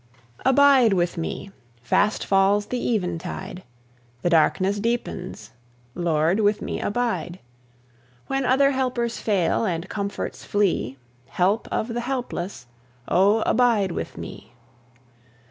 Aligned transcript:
Abide 0.43 0.93
with 0.93 1.15
me! 1.15 1.51
fast 1.83 2.25
falls 2.25 2.65
the 2.65 2.95
eventide; 2.95 3.61
The 4.23 4.31
darkness 4.31 4.79
deepens; 4.79 5.51
Lord, 5.93 6.39
with 6.39 6.59
me 6.59 6.79
abide! 6.81 7.37
When 8.25 8.43
other 8.43 8.71
helpers 8.71 9.19
fail, 9.19 9.63
and 9.63 9.87
comforts 9.89 10.43
flee, 10.43 10.97
Help 11.27 11.67
of 11.71 11.89
the 11.89 12.01
helpless, 12.01 12.65
O 13.07 13.41
abide 13.43 13.91
with 13.91 14.17
me. 14.17 14.53